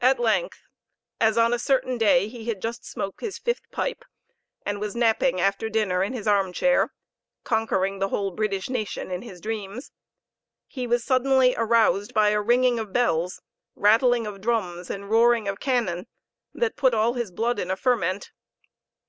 [0.00, 0.58] At length,
[1.20, 4.04] as on a certain day he had just smoke his fifth pipe,
[4.62, 6.92] and was napping after dinner in his arm chair,
[7.44, 9.92] conquering the whole British nation in his dreams,
[10.66, 13.40] he was suddenly aroused by a ringing of bells,
[13.76, 16.08] rattling of drums, and roaring of cannon,
[16.52, 18.32] that put all his blood in a ferment.